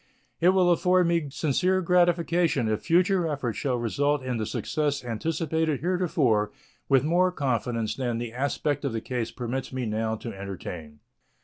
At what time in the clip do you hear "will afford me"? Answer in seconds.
0.49-1.29